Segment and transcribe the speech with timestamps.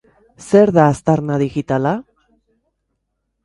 [0.45, 1.95] Zer da aztarna digitala?